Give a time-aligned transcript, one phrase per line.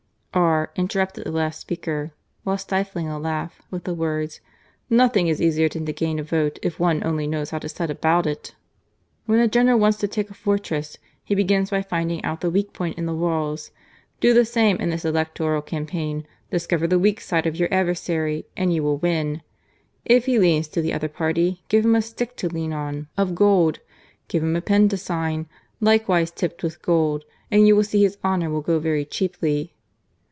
[0.33, 2.13] R interrupted the last speaker
[2.43, 4.39] (while stifling a laugh) with the words:
[4.89, 8.25] Nothing is easier than to gain a vote if one only knows how to set about
[8.25, 8.43] it.
[8.43, 9.27] 2 The Lay Rector of the University affecting airs of sanctity.
[9.27, 12.23] 28 GARCIA MORENO, When a general wants to take a fortress, he begins by finding
[12.23, 13.71] out the weak point in the walls.
[14.21, 18.73] Do the same in this electoral campaign; discover the weak side of your adversary and
[18.73, 19.41] you will win.
[20.05, 23.35] If he leans to the other party, give him a stick to lean on— of
[23.35, 23.79] gold;
[24.29, 25.47] give him a pen to sign,
[25.81, 29.73] likewise tipped with gold, and you will see his honour will go very cheaply